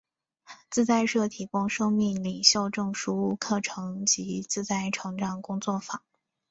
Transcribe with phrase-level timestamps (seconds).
[0.71, 6.01] 自在社提供生命领袖证书课程及自在成长工作坊。